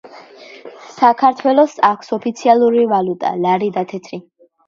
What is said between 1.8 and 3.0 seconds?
აქვს ოფიალური